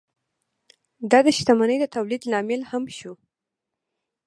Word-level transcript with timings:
دا 1.11 1.19
د 1.25 1.27
شتمنۍ 1.37 1.77
د 1.81 1.85
تولید 1.95 2.21
لامل 2.31 2.61
هم 2.71 2.83
شو. 2.97 3.13